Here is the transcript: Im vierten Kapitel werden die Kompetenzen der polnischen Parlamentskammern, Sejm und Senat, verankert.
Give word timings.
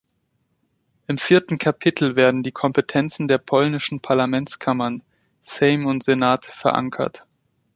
Im 1.05 1.19
vierten 1.19 1.59
Kapitel 1.59 2.15
werden 2.15 2.41
die 2.41 2.51
Kompetenzen 2.51 3.27
der 3.27 3.37
polnischen 3.37 4.01
Parlamentskammern, 4.01 5.03
Sejm 5.41 5.85
und 5.85 6.03
Senat, 6.03 6.47
verankert. 6.57 7.23